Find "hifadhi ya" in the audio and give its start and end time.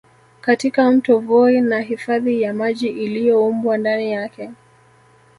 1.81-2.53